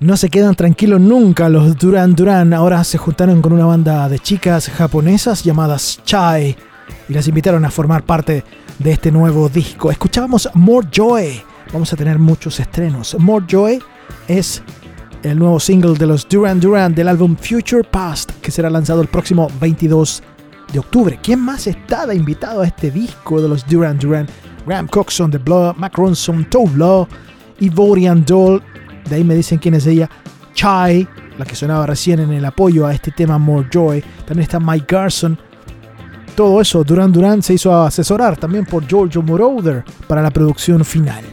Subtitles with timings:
[0.00, 2.54] No se quedan tranquilos nunca los Duran Duran.
[2.54, 6.56] Ahora se juntaron con una banda de chicas japonesas llamadas Chai
[7.06, 8.42] y las invitaron a formar parte
[8.78, 9.90] de este nuevo disco.
[9.90, 11.42] Escuchábamos More Joy.
[11.74, 13.14] Vamos a tener muchos estrenos.
[13.18, 13.82] More Joy
[14.26, 14.62] es
[15.22, 19.08] el nuevo single de los Duran Duran del álbum Future Past que será lanzado el
[19.08, 20.22] próximo 22
[20.72, 21.18] de octubre.
[21.22, 24.26] ¿Quién más está invitado a este disco de los Duran Duran?
[24.66, 27.06] Graham Coxon de Blood, Mac Ronson, Tove Law,
[27.60, 28.62] Ivorian Doll
[29.10, 30.08] de ahí me dicen quién es ella.
[30.54, 31.06] Chai,
[31.36, 34.02] la que sonaba recién en el apoyo a este tema More Joy.
[34.24, 35.38] También está Mike Garson.
[36.34, 41.24] Todo eso, Duran Duran se hizo asesorar también por Giorgio Moroder para la producción final.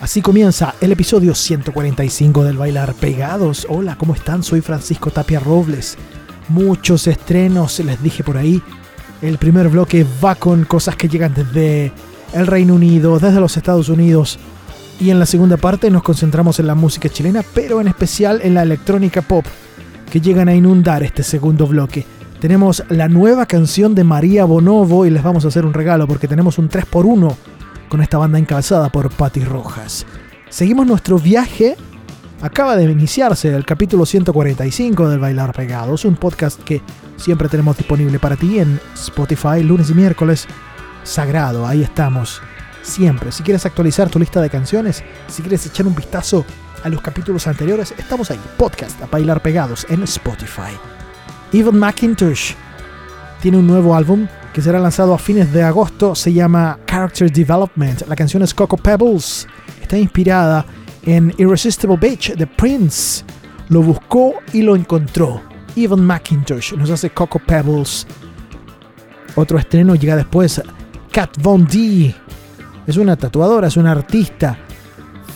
[0.00, 3.66] Así comienza el episodio 145 del Bailar Pegados.
[3.68, 4.42] Hola, ¿cómo están?
[4.42, 5.96] Soy Francisco Tapia Robles.
[6.48, 8.60] Muchos estrenos, les dije por ahí.
[9.22, 11.92] El primer bloque va con cosas que llegan desde
[12.32, 14.38] el Reino Unido, desde los Estados Unidos,
[15.00, 18.54] y en la segunda parte nos concentramos en la música chilena, pero en especial en
[18.54, 19.44] la electrónica pop,
[20.10, 22.04] que llegan a inundar este segundo bloque.
[22.38, 26.28] Tenemos la nueva canción de María Bonovo y les vamos a hacer un regalo porque
[26.28, 27.34] tenemos un 3x1
[27.88, 30.04] con esta banda encabezada por Patti Rojas.
[30.50, 31.76] Seguimos nuestro viaje.
[32.42, 36.80] Acaba de iniciarse el capítulo 145 del Bailar Pegados, un podcast que
[37.16, 40.46] siempre tenemos disponible para ti en Spotify lunes y miércoles
[41.02, 42.40] sagrado, ahí estamos.
[42.82, 43.32] Siempre.
[43.32, 46.44] Si quieres actualizar tu lista de canciones, si quieres echar un vistazo
[46.82, 48.40] a los capítulos anteriores, estamos ahí.
[48.56, 50.72] Podcast a bailar pegados en Spotify.
[51.52, 52.54] Evan McIntosh
[53.40, 56.14] tiene un nuevo álbum que será lanzado a fines de agosto.
[56.14, 58.02] Se llama Character Development.
[58.08, 59.46] La canción es Coco Pebbles.
[59.80, 60.64] Está inspirada
[61.02, 63.24] en Irresistible Beach de Prince.
[63.68, 65.42] Lo buscó y lo encontró.
[65.76, 68.06] Evan McIntosh nos hace Coco Pebbles.
[69.36, 70.60] Otro estreno llega después.
[71.12, 72.14] Kat Von D.
[72.90, 74.58] Es una tatuadora, es una artista.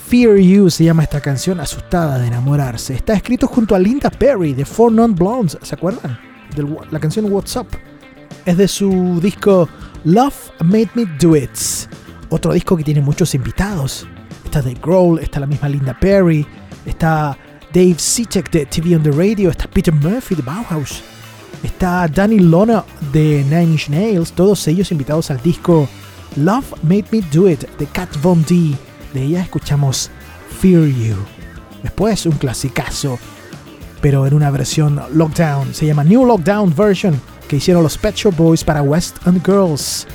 [0.08, 2.94] Fear You se llama esta canción, asustada de enamorarse.
[2.94, 6.18] Está escrito junto a Linda Perry de Four Non Blondes, ¿se acuerdan?
[6.56, 7.68] De la canción What's Up.
[8.44, 9.68] Es de su disco
[10.02, 10.34] Love
[10.64, 11.52] Made Me Do It.
[12.28, 14.04] Otro disco que tiene muchos invitados.
[14.44, 16.44] Está Dave Grohl, está la misma Linda Perry,
[16.84, 17.38] está
[17.72, 21.04] Dave Sitek de TV on the Radio, está Peter Murphy de Bauhaus,
[21.62, 25.88] está Danny Lona de Nine Inch Nails, todos ellos invitados al disco
[26.36, 28.74] Love Made Me Do It de Kat Von D.
[29.12, 30.10] De ella escuchamos
[30.60, 31.16] Fear You.
[31.82, 33.18] Después un clasicazo,
[34.00, 38.34] pero en una versión lockdown, se llama New Lockdown Version, que hicieron los Pet Shop
[38.36, 40.06] Boys para West and Girls.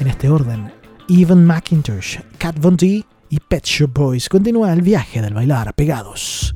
[0.00, 0.72] En este orden,
[1.08, 4.28] Evan McIntosh, Kat Von D y Pet Shop Boys.
[4.28, 6.54] Continúa el viaje del bailar pegados.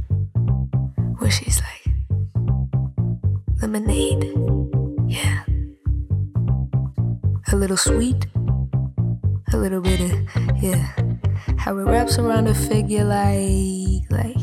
[1.23, 1.95] where she's like,
[3.63, 4.25] lemonade,
[5.07, 5.45] yeah.
[7.53, 8.27] A little sweet,
[9.53, 10.13] a little bit of,
[10.63, 10.93] yeah.
[11.59, 14.37] How it wraps around her figure like, like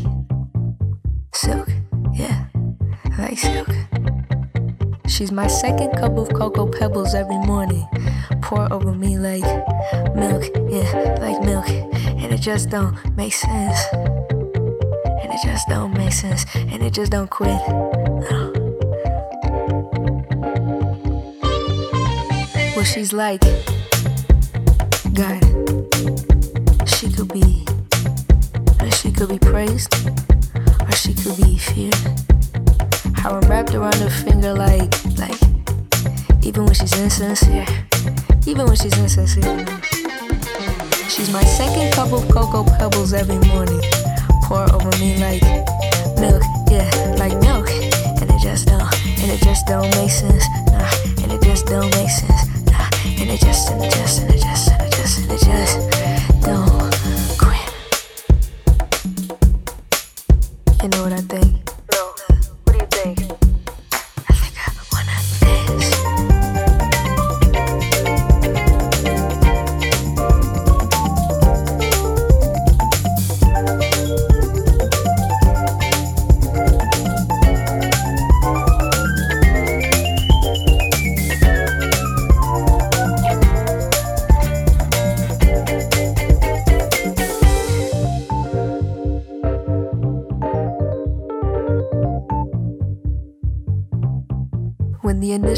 [1.34, 1.70] silk,
[2.14, 2.46] yeah.
[3.18, 3.70] Like silk.
[5.08, 7.88] She's my second cup of cocoa pebbles every morning.
[8.42, 9.44] Pour over me like
[10.16, 11.70] milk, yeah, like milk.
[11.70, 13.80] And it just don't make sense
[15.30, 17.62] and it just don't make sense, and it just don't quit.
[17.68, 18.52] No.
[22.76, 23.44] Well, she's like
[25.20, 25.44] God.
[26.88, 27.66] She could be,
[28.90, 29.94] she could be praised,
[30.56, 31.94] or she could be feared.
[33.16, 34.88] How I'm wrapped around her finger, like,
[35.18, 35.38] like,
[36.42, 37.66] even when she's insincere,
[38.48, 39.66] even when she's insincere.
[41.10, 43.82] She's my second cup of cocoa pebbles every morning
[44.46, 45.44] pour over me like
[46.16, 46.90] milk, yeah,
[47.20, 47.70] like milk.
[48.22, 48.88] And it just don't,
[49.20, 50.90] and it just don't make sense, nah.
[51.22, 52.88] And it just don't make sense, nah.
[53.20, 54.79] And it just, and it just, and it just,
[55.40, 55.99] just,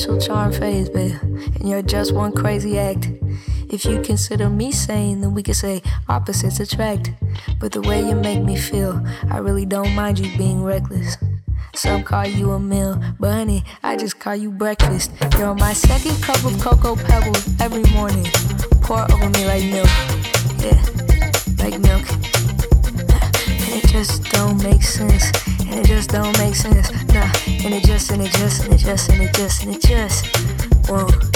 [0.02, 3.08] Initial charm fades, babe, and you're just one crazy act.
[3.70, 7.12] If you consider me sane, then we could say opposites attract.
[7.60, 9.00] But the way you make me feel,
[9.30, 11.18] I really don't mind you being reckless.
[11.76, 15.12] Some call you a meal, but honey, I just call you breakfast.
[15.38, 18.26] You're my second cup of cocoa pebbles every morning.
[18.82, 19.90] Pour over me like milk.
[20.58, 20.82] Yeah,
[21.60, 22.08] like milk.
[23.74, 25.51] It just don't make sense.
[25.72, 26.92] And it just don't make sense.
[27.14, 29.82] Nah, and it just, and it just, and it just, and it just, and it
[29.82, 31.31] just won't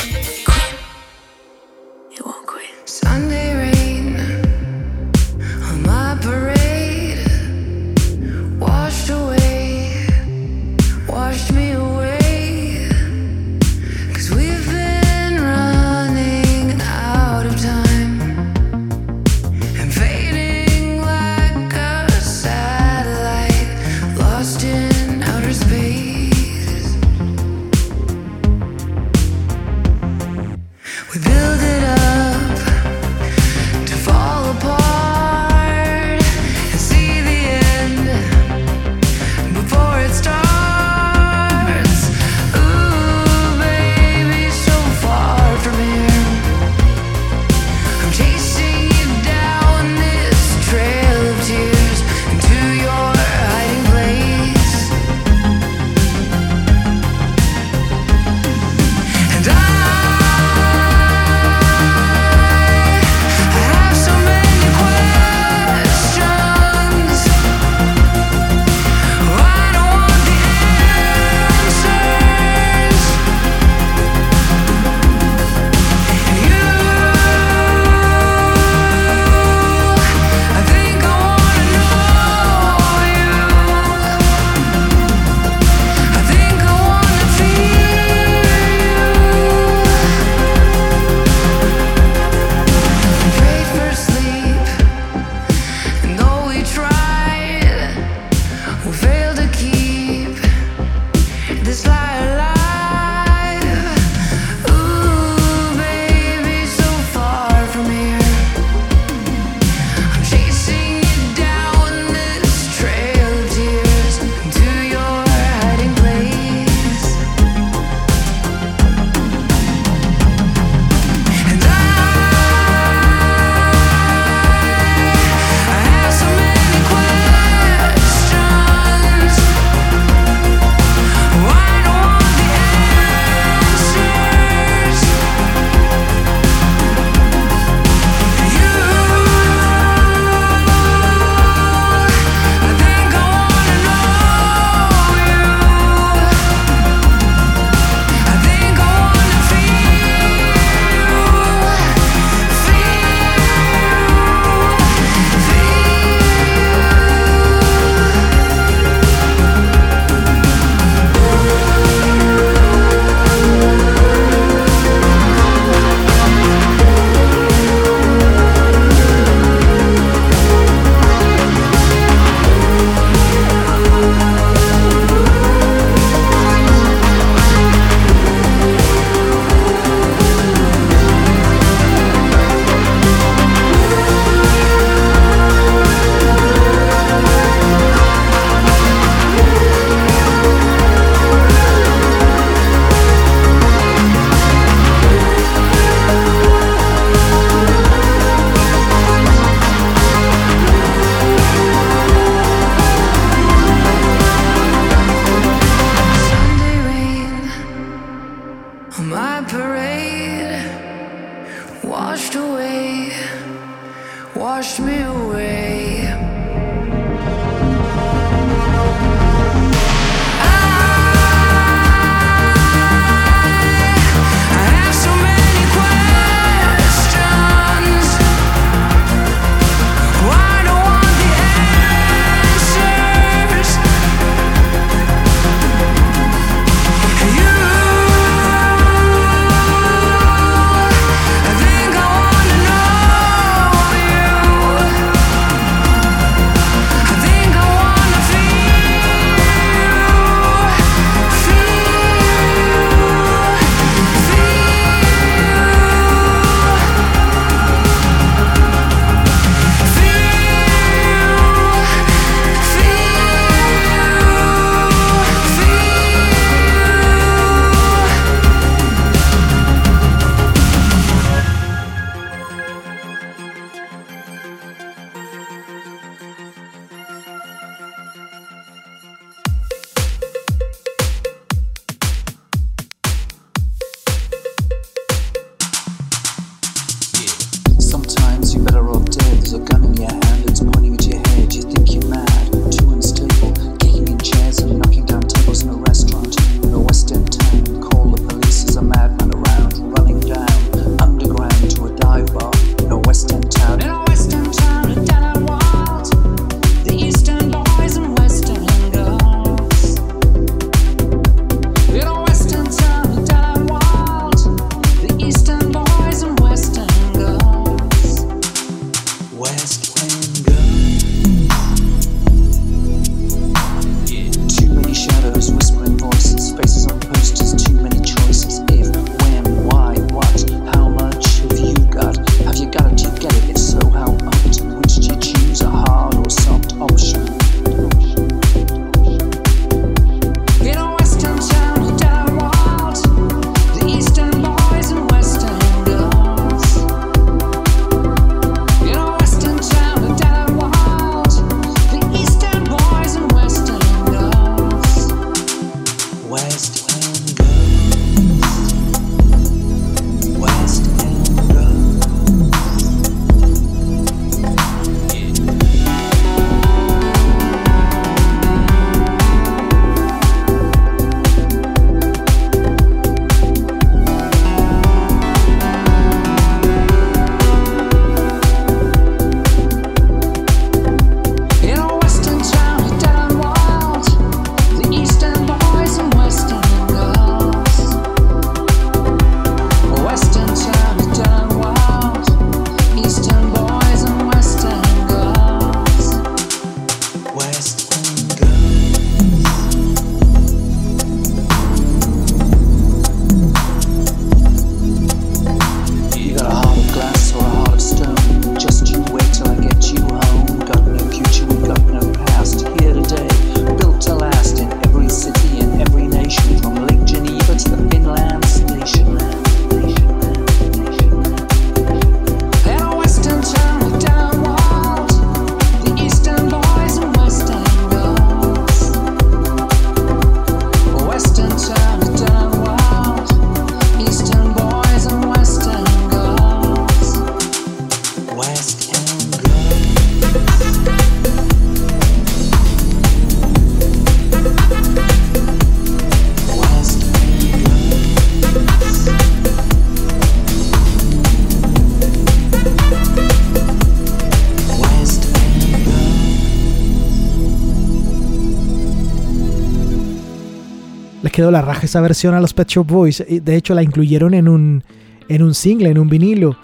[461.36, 463.22] quedó la raja esa versión a los Pet Shop Boys.
[463.28, 464.82] De hecho, la incluyeron en un,
[465.28, 466.56] en un single, en un vinilo,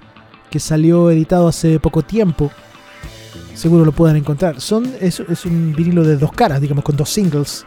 [0.50, 2.50] que salió editado hace poco tiempo.
[3.54, 4.62] Seguro lo pueden encontrar.
[4.62, 7.66] Son, es, un vinilo de dos caras, digamos, con dos singles.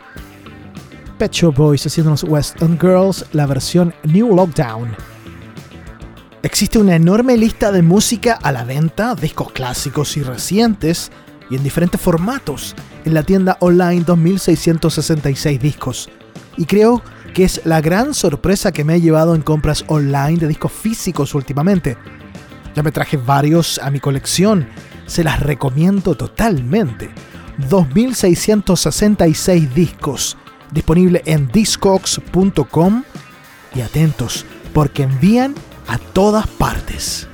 [1.19, 4.97] Pet Shop Boys haciéndonos West End Girls, la versión New Lockdown.
[6.43, 11.13] Existe una enorme lista de música a la venta, discos clásicos y recientes,
[11.51, 16.09] y en diferentes formatos, en la tienda online 2666 discos
[16.57, 17.03] y creo
[17.35, 21.35] que es la gran sorpresa que me he llevado en compras online de discos físicos
[21.35, 21.97] últimamente.
[22.75, 24.69] Ya me traje varios a mi colección,
[25.07, 27.11] se las recomiendo totalmente.
[27.69, 30.37] 2.666 discos,
[30.73, 33.05] disponible en discogs.com
[33.75, 35.55] y atentos, porque envían
[35.89, 37.29] a todas partes.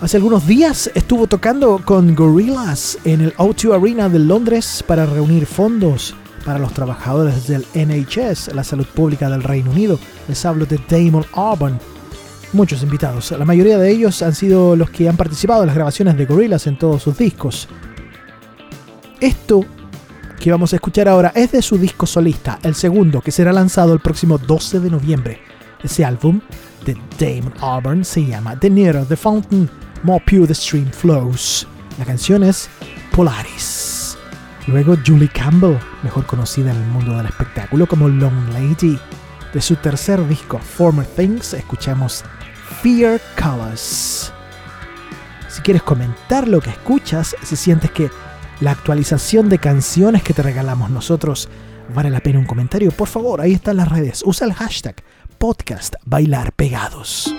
[0.00, 5.44] Hace algunos días estuvo tocando con Gorillaz en el O2 Arena de Londres para reunir
[5.44, 6.14] fondos
[6.48, 9.98] para los trabajadores del NHS, la salud pública del Reino Unido.
[10.28, 11.78] Les hablo de Damon Albarn.
[12.54, 16.16] Muchos invitados, la mayoría de ellos han sido los que han participado en las grabaciones
[16.16, 17.68] de Gorillaz en todos sus discos.
[19.20, 19.60] Esto
[20.40, 23.92] que vamos a escuchar ahora es de su disco solista, el segundo, que será lanzado
[23.92, 25.40] el próximo 12 de noviembre.
[25.84, 26.40] Ese álbum
[26.86, 29.68] de Damon Albarn se llama The Nearer the Fountain,
[30.02, 31.66] More Pure the Stream Flows.
[31.98, 32.70] La canción es
[33.14, 33.87] Polaris.
[34.68, 38.98] Luego Julie Campbell, mejor conocida en el mundo del espectáculo como Long Lady.
[39.54, 42.22] De su tercer disco, Former Things, escuchamos
[42.82, 44.30] Fear Colors.
[45.48, 48.10] Si quieres comentar lo que escuchas, si sientes que
[48.60, 51.48] la actualización de canciones que te regalamos nosotros
[51.94, 54.22] vale la pena un comentario, por favor, ahí están las redes.
[54.26, 54.96] Usa el hashtag
[55.38, 57.34] podcast bailar pegados.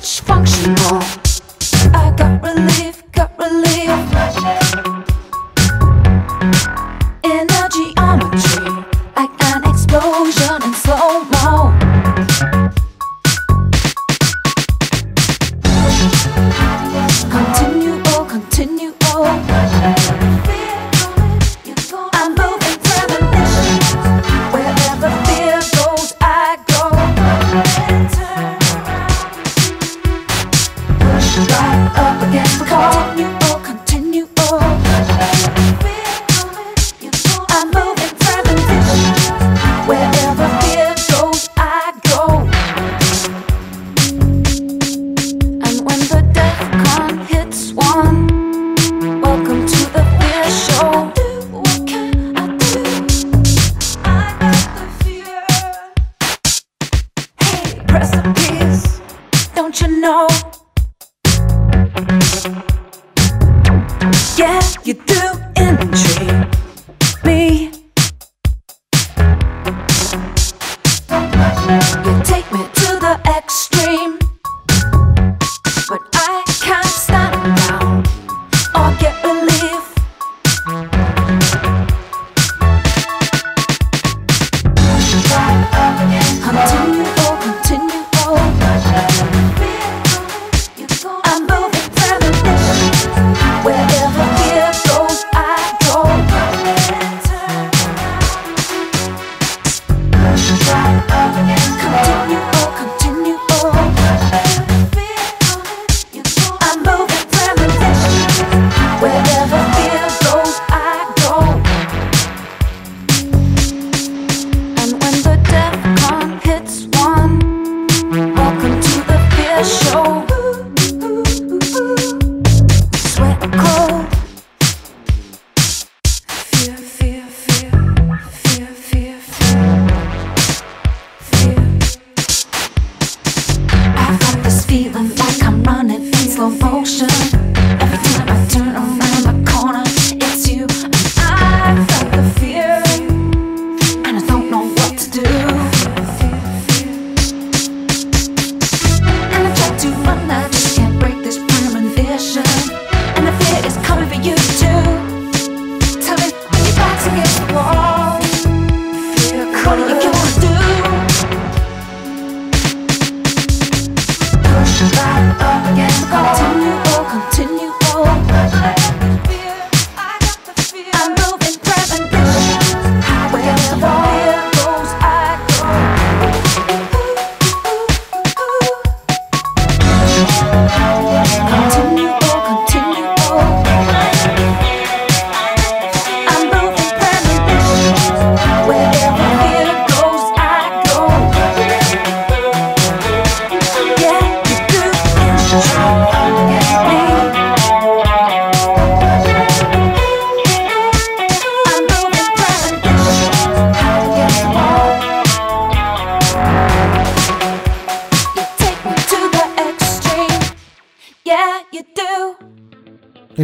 [0.00, 1.02] touch functional.
[1.94, 2.89] I got relief.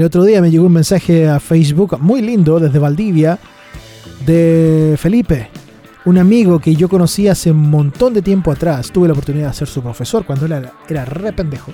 [0.07, 3.39] otro día me llegó un mensaje a Facebook muy lindo desde Valdivia
[4.25, 5.51] de Felipe,
[6.05, 8.93] un amigo que yo conocí hace un montón de tiempo atrás.
[8.93, 11.73] Tuve la oportunidad de ser su profesor cuando él era, era re pendejo.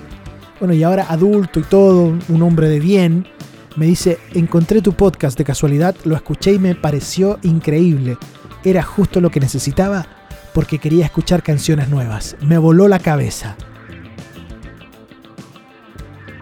[0.59, 3.27] Bueno, y ahora adulto y todo, un hombre de bien,
[3.77, 8.17] me dice, encontré tu podcast de casualidad, lo escuché y me pareció increíble.
[8.65, 10.07] Era justo lo que necesitaba
[10.55, 12.37] porque quería escuchar canciones nuevas.
[12.41, 13.57] Me voló la cabeza.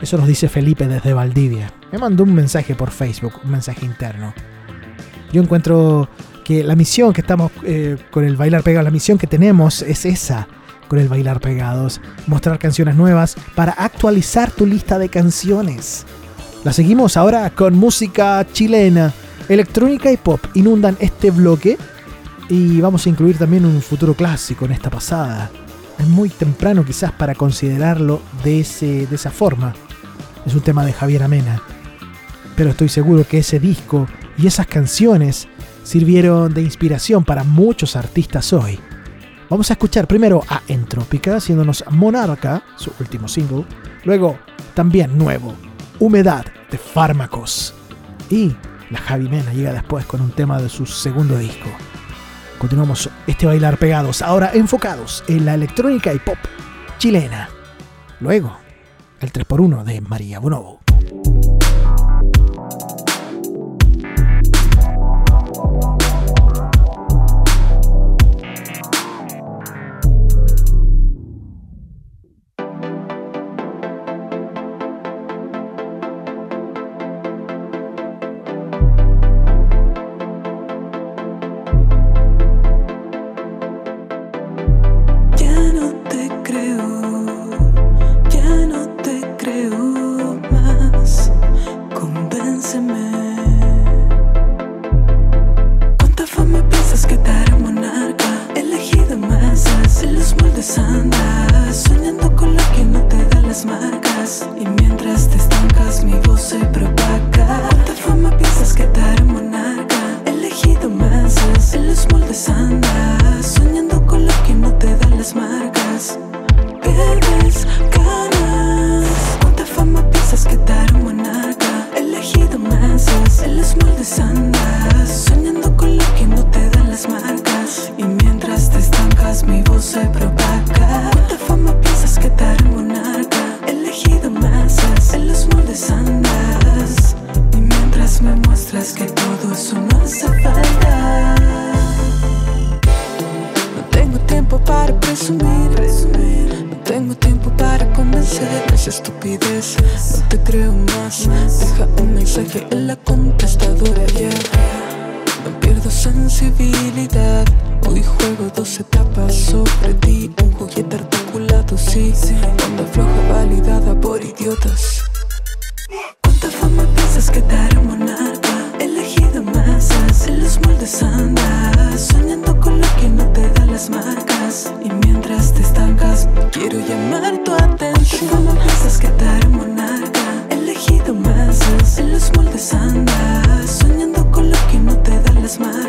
[0.00, 4.32] Eso nos dice Felipe desde Valdivia me mandó un mensaje por Facebook, un mensaje interno.
[5.32, 6.08] Yo encuentro
[6.44, 10.04] que la misión que estamos eh, con el bailar pegado, la misión que tenemos es
[10.04, 10.48] esa
[10.88, 16.04] con el bailar pegados, mostrar canciones nuevas para actualizar tu lista de canciones.
[16.64, 19.12] La seguimos ahora con música chilena,
[19.48, 21.78] electrónica y pop inundan este bloque
[22.48, 25.52] y vamos a incluir también un futuro clásico en esta pasada.
[25.96, 29.72] Es muy temprano quizás para considerarlo de, ese, de esa forma.
[30.44, 31.62] Es un tema de Javier Amena.
[32.60, 35.48] Pero estoy seguro que ese disco y esas canciones
[35.82, 38.78] sirvieron de inspiración para muchos artistas hoy.
[39.48, 43.64] Vamos a escuchar primero a Entrópica haciéndonos Monarca, su último single.
[44.04, 44.38] Luego,
[44.74, 45.54] también nuevo,
[46.00, 47.72] Humedad de Fármacos.
[48.28, 48.54] Y
[48.90, 51.70] la Javi Mena llega después con un tema de su segundo disco.
[52.58, 56.36] Continuamos este bailar pegados, ahora enfocados en la electrónica y pop
[56.98, 57.48] chilena.
[58.20, 58.54] Luego,
[59.18, 60.79] el 3x1 de María Bonobo.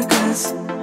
[0.10, 0.81] Las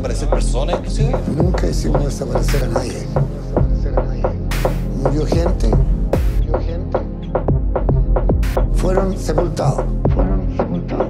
[0.00, 1.14] desaparecer personas inclusive?
[1.36, 3.06] Nunca hicimos desaparecer a nadie.
[5.02, 5.68] Murió gente.
[6.38, 6.98] Murió gente.
[8.74, 9.84] Fueron sepultados.
[10.14, 11.08] Fueron sepultados.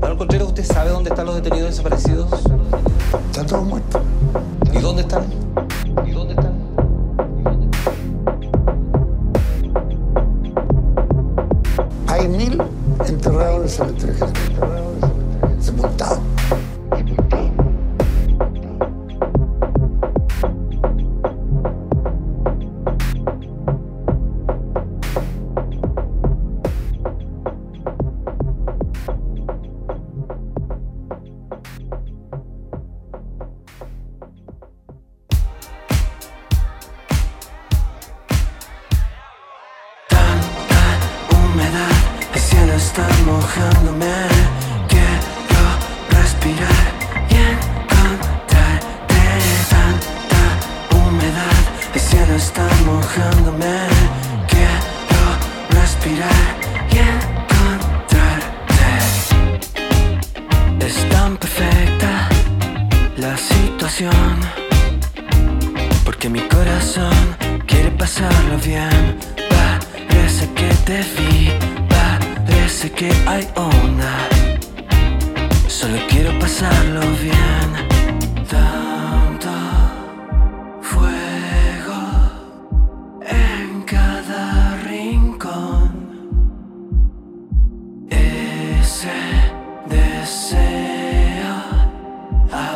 [0.00, 2.32] Manuel Contreras, ¿usted sabe dónde están los detenidos desaparecidos?
[3.30, 4.01] Están todos muertos.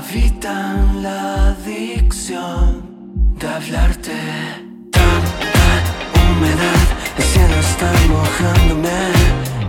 [0.08, 2.82] Habita en la adicción
[3.38, 4.12] de hablarte.
[4.90, 5.68] Tanta
[6.22, 8.98] humedad, el cielo está mojándome.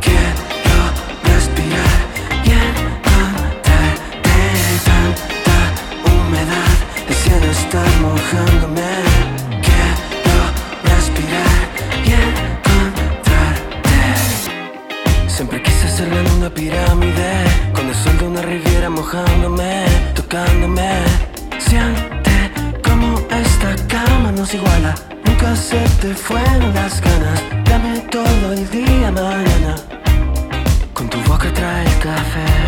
[0.05, 0.79] Quiero
[1.23, 1.97] respirar
[2.43, 3.79] y encontrarte.
[4.89, 5.59] Tanta
[6.11, 6.75] humedad,
[7.09, 8.89] el cielo está mojándome.
[9.65, 10.39] Quiero
[10.83, 11.59] respirar
[12.05, 12.07] y.
[15.29, 19.85] Siempre quise hacerlo en una pirámide Con el sol de una riviera mojándome
[20.29, 21.05] Tocándome.
[21.57, 22.51] Siente
[22.83, 24.93] como esta cama nos iguala.
[25.25, 27.41] Nunca se te fueron las ganas.
[27.63, 29.75] Dame todo el día mañana.
[30.93, 32.66] Con tu boca trae el café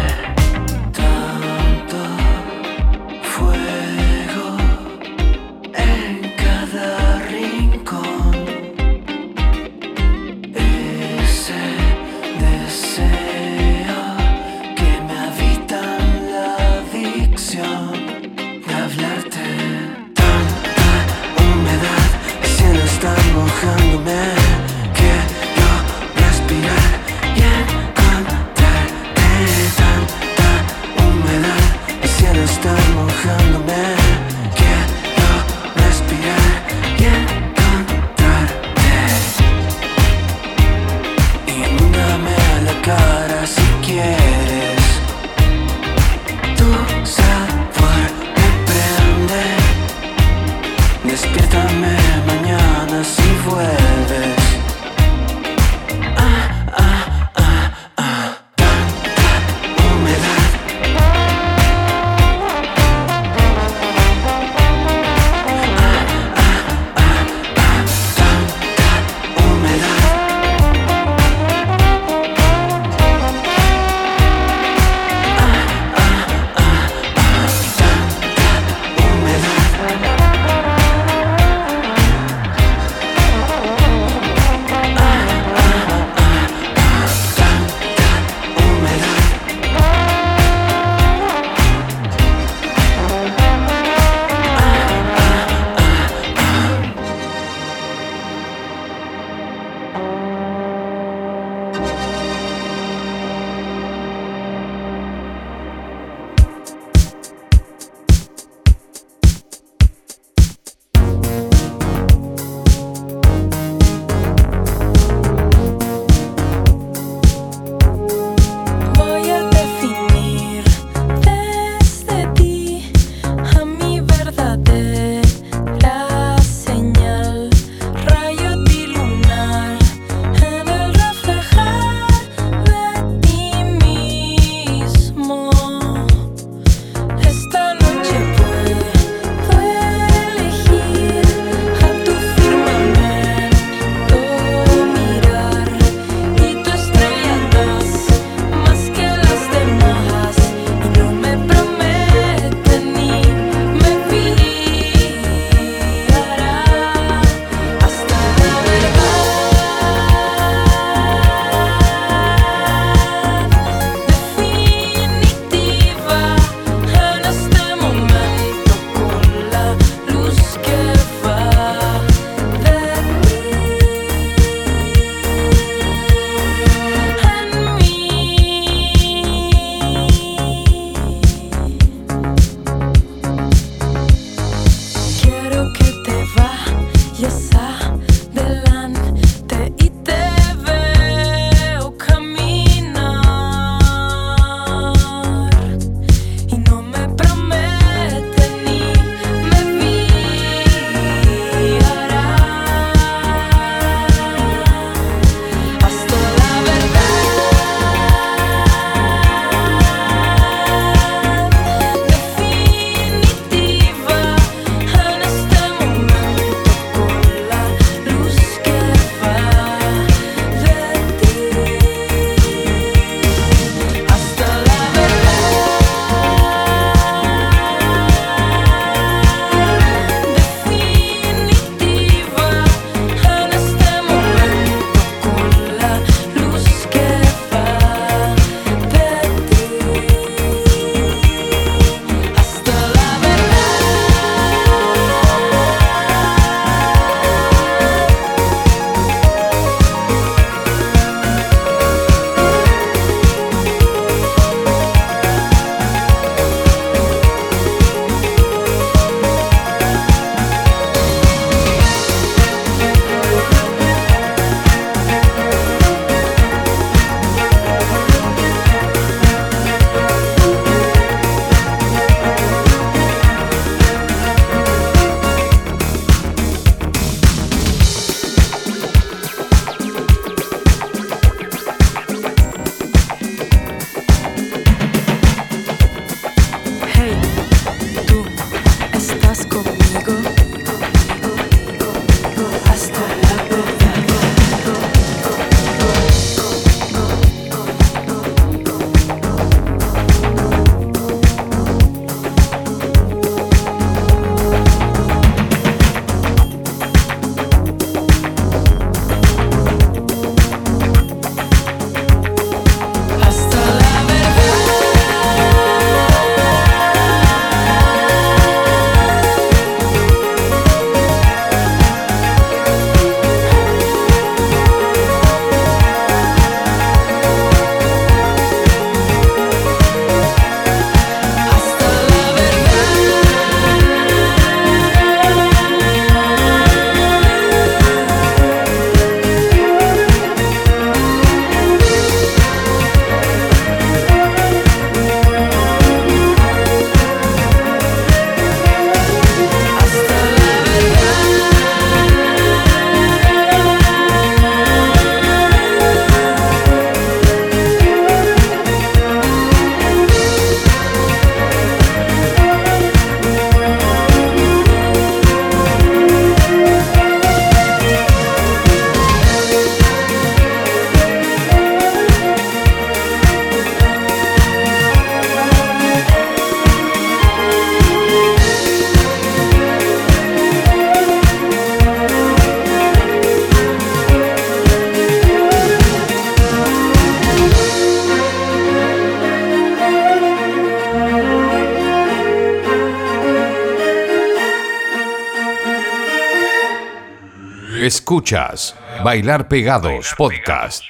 [397.90, 400.84] Escuchas Bailar Pegados Podcast.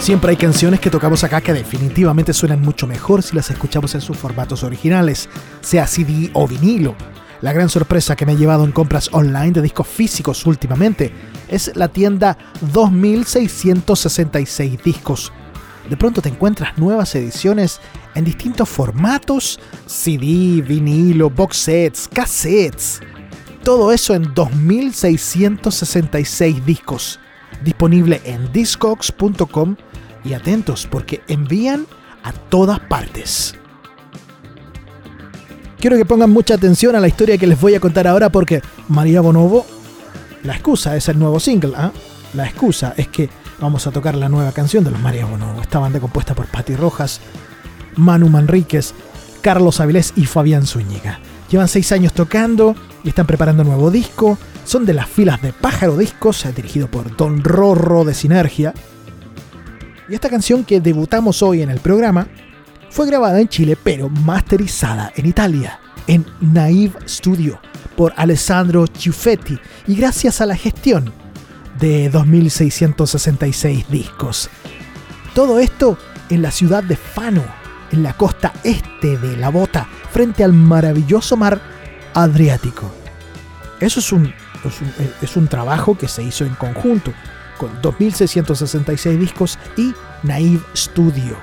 [0.00, 4.00] Siempre hay canciones que tocamos acá que definitivamente suenan mucho mejor si las escuchamos en
[4.00, 5.28] sus formatos originales,
[5.60, 6.96] sea CD o vinilo.
[7.42, 11.12] La gran sorpresa que me he llevado en compras online de discos físicos últimamente
[11.46, 12.38] es la tienda
[12.72, 15.30] 2666 discos.
[15.88, 17.80] De pronto te encuentras nuevas ediciones
[18.14, 23.00] en distintos formatos, CD, vinilo, box sets, cassettes.
[23.62, 27.20] Todo eso en 2666 discos.
[27.64, 29.76] Disponible en discogs.com
[30.24, 31.86] y atentos porque envían
[32.24, 33.54] a todas partes.
[35.78, 38.62] Quiero que pongan mucha atención a la historia que les voy a contar ahora porque
[38.88, 39.66] María Bonobo,
[40.42, 41.92] la excusa es el nuevo single, ¿ah?
[42.34, 43.28] La excusa es que
[43.60, 46.76] vamos a tocar la nueva canción de los María Bonobo, esta banda compuesta por Patti
[46.76, 47.20] Rojas,
[47.96, 48.94] Manu Manríquez,
[49.40, 51.20] Carlos Avilés y Fabián Zúñiga.
[51.50, 54.36] Llevan seis años tocando y están preparando un nuevo disco.
[54.64, 58.74] Son de las filas de Pájaro Discos, dirigido por Don Rorro de Sinergia.
[60.08, 62.26] Y esta canción que debutamos hoy en el programa
[62.90, 67.60] fue grabada en Chile, pero masterizada en Italia, en Naive Studio,
[67.96, 71.12] por Alessandro Ciuffetti, y gracias a la gestión
[71.78, 74.48] de 2666 discos.
[75.34, 75.98] Todo esto
[76.30, 77.44] en la ciudad de Fano,
[77.92, 81.60] en la costa este de la Bota, frente al maravilloso mar
[82.14, 82.90] Adriático.
[83.80, 84.32] Eso es un,
[84.64, 87.12] es un, es un trabajo que se hizo en conjunto
[87.58, 91.36] con 2666 discos y Naive Studio,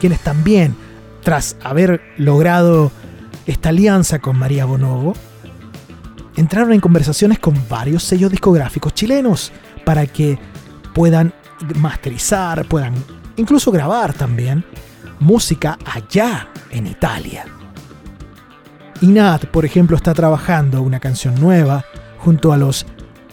[0.00, 0.74] quienes también,
[1.22, 2.90] tras haber logrado
[3.46, 5.14] esta alianza con María Bonobo,
[6.36, 9.52] entraron en conversaciones con varios sellos discográficos chilenos
[9.86, 10.36] para que
[10.92, 11.32] puedan
[11.76, 12.92] masterizar, puedan
[13.36, 14.64] incluso grabar también
[15.20, 17.44] música allá en Italia.
[19.00, 21.84] Inat, por ejemplo, está trabajando una canción nueva
[22.18, 22.84] junto a los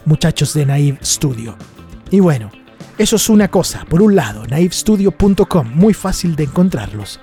[0.06, 1.58] muchachos de Naive Studio.
[2.12, 2.52] Y bueno,
[3.00, 3.84] eso es una cosa.
[3.86, 7.20] Por un lado, naivestudio.com, muy fácil de encontrarlos.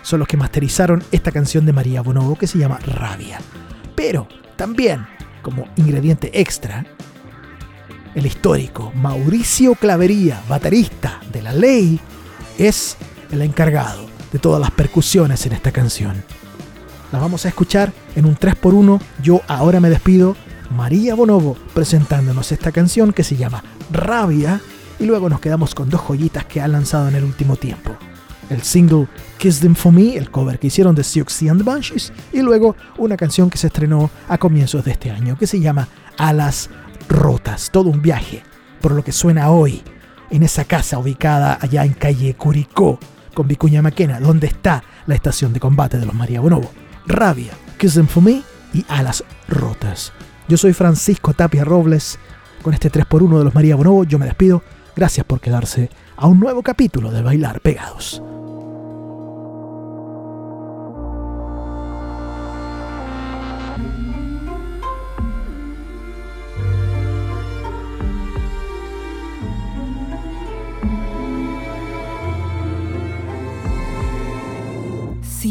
[0.00, 3.38] Son los que masterizaron esta canción de María Bonobo que se llama Rabia.
[3.94, 5.06] Pero también,
[5.42, 6.86] como ingrediente extra,
[8.14, 11.98] el histórico Mauricio Clavería, baterista de La Ley,
[12.58, 12.96] es
[13.30, 16.22] el encargado de todas las percusiones en esta canción.
[17.10, 19.00] Las vamos a escuchar en un 3x1.
[19.22, 20.36] Yo ahora me despido.
[20.70, 24.60] María Bonobo presentándonos esta canción que se llama Rabia
[24.98, 27.94] y luego nos quedamos con dos joyitas que ha lanzado en el último tiempo.
[28.48, 29.06] El single
[29.38, 32.76] Kiss Them For Me, el cover que hicieron de Siouxsie and the Banshees, y luego
[32.96, 36.70] una canción que se estrenó a comienzos de este año que se llama Alas
[37.12, 38.42] Rotas, todo un viaje,
[38.80, 39.82] por lo que suena hoy
[40.30, 42.98] en esa casa ubicada allá en calle Curicó,
[43.34, 46.70] con Vicuña Maquena, donde está la estación de combate de los María Bonobo.
[47.06, 48.42] Rabia, Kiss Them For Me
[48.72, 50.12] y Alas Rotas.
[50.48, 52.18] Yo soy Francisco Tapia Robles.
[52.62, 54.62] Con este 3x1 de los María Bonobo yo me despido.
[54.96, 58.22] Gracias por quedarse a un nuevo capítulo de Bailar Pegados.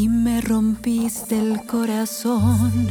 [0.02, 2.88] Si me rompiste el corazón,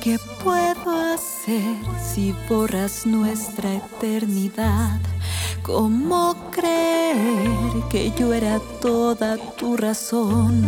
[0.00, 5.00] ¿qué puedo hacer si borras nuestra eternidad?
[5.64, 10.64] ¿Cómo creer que yo era toda tu razón?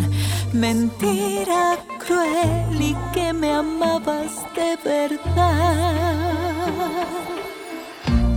[0.53, 6.27] Mentira cruel y que me amabas de verdad.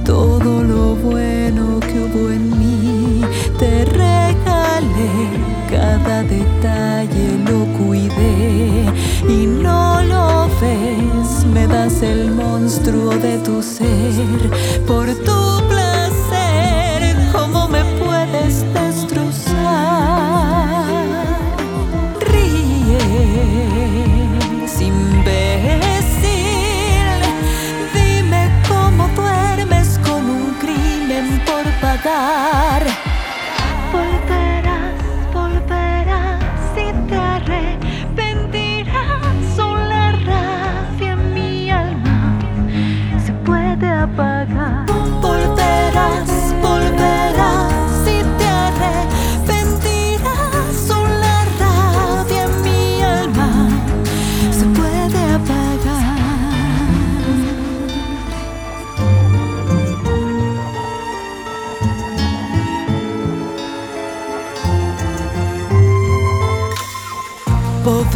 [0.05, 3.22] Todo lo bueno que hubo en mí
[3.58, 8.86] te regalé, cada detalle lo cuidé.
[9.28, 14.49] Y no lo ves, me das el monstruo de tu ser.
[14.86, 15.57] Por tu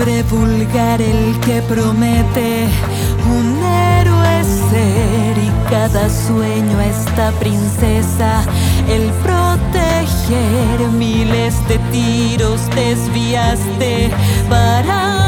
[0.04, 2.68] Vulgar el que promete.
[3.30, 8.44] Un héroe ser y cada sueño esta princesa.
[8.90, 14.10] El proteger miles de tiros desviaste
[14.50, 15.21] para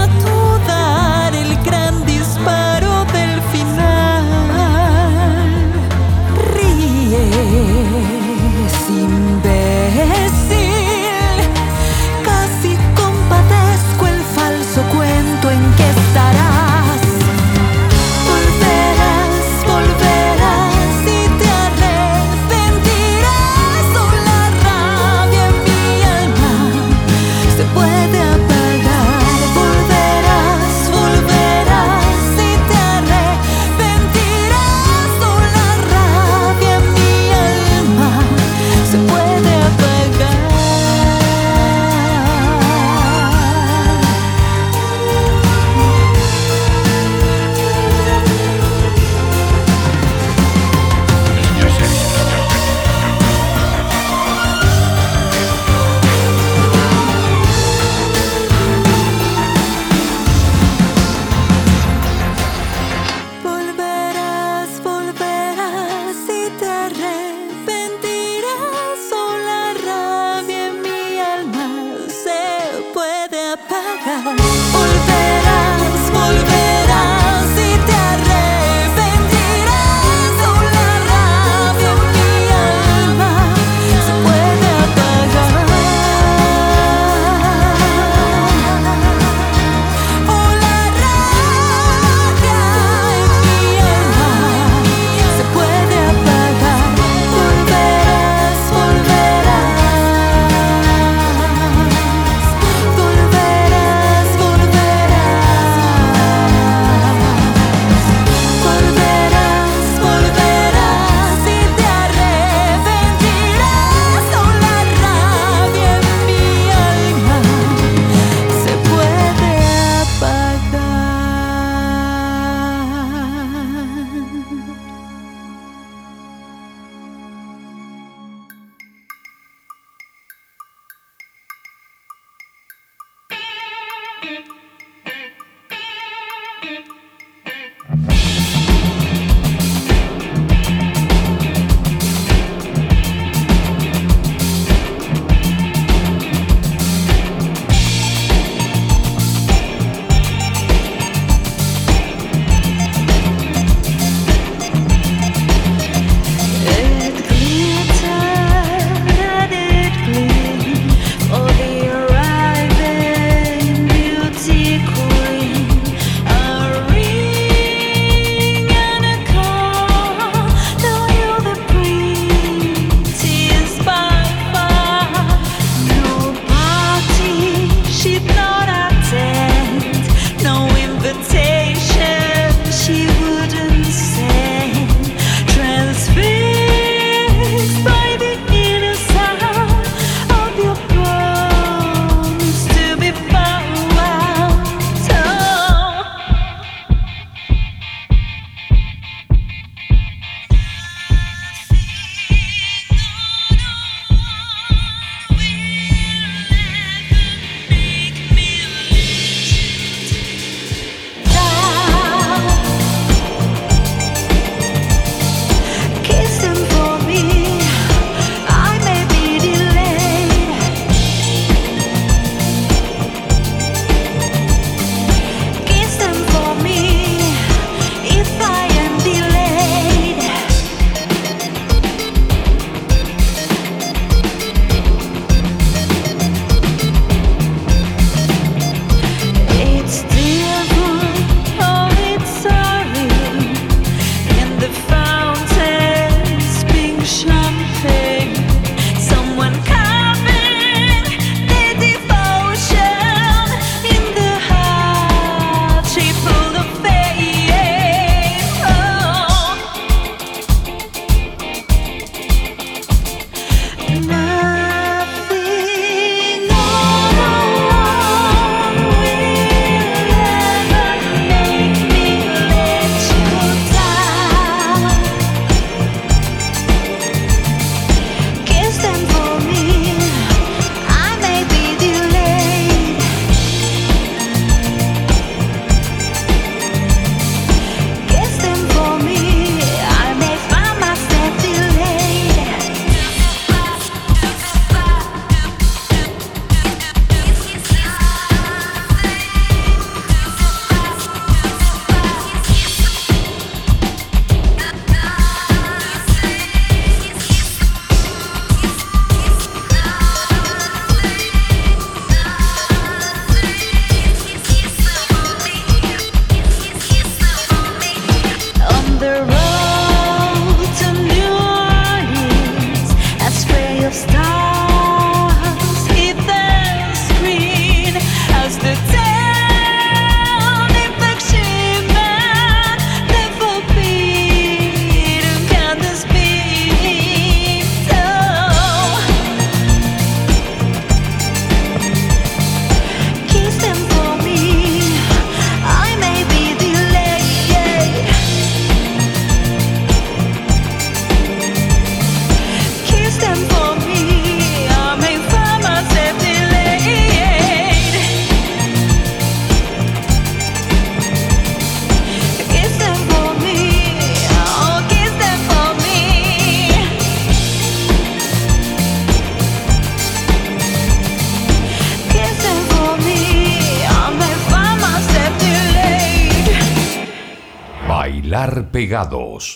[378.94, 379.56] Pegados.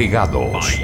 [0.00, 0.79] Pegados.